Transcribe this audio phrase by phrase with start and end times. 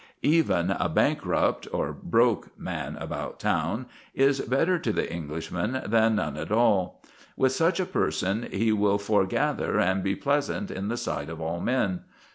[0.23, 3.85] Even a bankrupt or "broke" man about town
[4.15, 7.03] is better to the Englishman than none at all.
[7.37, 11.59] With such a person he will foregather and be pleasant in the sight of all
[11.61, 11.99] men.